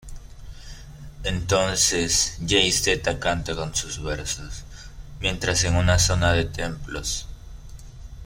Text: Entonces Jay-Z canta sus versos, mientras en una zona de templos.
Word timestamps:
Entonces 1.23 2.39
Jay-Z 2.43 3.03
canta 3.19 3.71
sus 3.75 4.01
versos, 4.03 4.63
mientras 5.19 5.63
en 5.63 5.75
una 5.75 5.99
zona 5.99 6.33
de 6.33 6.45
templos. 6.45 7.27